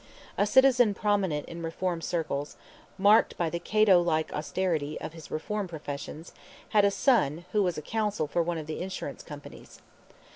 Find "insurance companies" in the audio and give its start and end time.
8.81-9.79